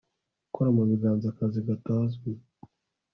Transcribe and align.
gukora 0.45 0.69
mu 0.75 0.81
ibanga 0.95 1.25
akazi 1.31 1.59
gatazwi 1.67 2.29